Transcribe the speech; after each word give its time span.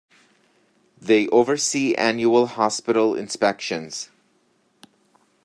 They 0.99 1.27
oversee 1.27 1.93
annual 1.93 2.47
hospital 2.47 3.13
inspections. 3.15 4.09